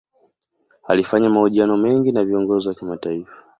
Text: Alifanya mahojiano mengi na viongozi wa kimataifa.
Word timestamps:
Alifanya 0.87 1.29
mahojiano 1.29 1.77
mengi 1.77 2.11
na 2.11 2.25
viongozi 2.25 2.67
wa 2.69 2.75
kimataifa. 2.75 3.33